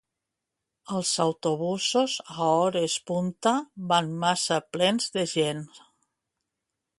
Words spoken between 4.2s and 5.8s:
massa plens de gent